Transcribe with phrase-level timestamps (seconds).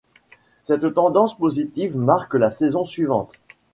[0.63, 3.33] Cette tendance positive marque la saison suivante.